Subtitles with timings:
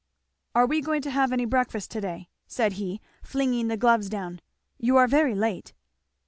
[0.55, 4.41] "Are we going to have any breakfast to day?" said he flinging the gloves down.
[4.79, 5.73] "You are very late!"